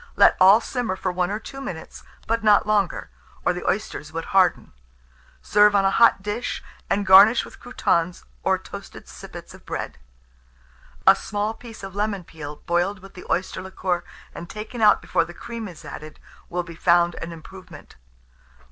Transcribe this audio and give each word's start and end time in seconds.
Let 0.15 0.35
all 0.41 0.59
simmer 0.61 0.95
for 0.95 1.11
1 1.11 1.29
or 1.29 1.37
2 1.37 1.61
minutes, 1.61 2.01
but 2.25 2.43
not 2.43 2.65
longer, 2.65 3.11
or 3.45 3.53
the 3.53 3.63
oysters 3.69 4.11
would 4.11 4.25
harden. 4.33 4.73
Serve 5.43 5.75
on 5.75 5.85
a 5.85 5.91
hot 5.91 6.23
dish, 6.23 6.63
and 6.89 7.05
garnish 7.05 7.45
with 7.45 7.59
croutons, 7.59 8.25
or 8.41 8.57
toasted 8.57 9.07
sippets 9.07 9.53
of 9.53 9.63
bread. 9.63 9.99
A 11.05 11.15
small 11.15 11.53
piece 11.53 11.83
of 11.83 11.93
lemon 11.93 12.23
peel 12.23 12.63
boiled 12.65 12.97
with 12.97 13.13
the 13.13 13.27
oyster 13.29 13.61
liquor, 13.61 14.03
and 14.33 14.49
taken 14.49 14.81
out 14.81 15.03
before 15.03 15.23
the 15.23 15.35
cream 15.35 15.67
is 15.67 15.85
added, 15.85 16.19
will 16.49 16.63
be 16.63 16.73
found 16.73 17.13
an 17.21 17.31
improvement. 17.31 17.95